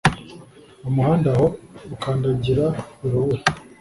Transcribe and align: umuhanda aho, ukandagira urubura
umuhanda 0.89 1.27
aho, 1.35 1.45
ukandagira 1.95 2.65
urubura 3.05 3.41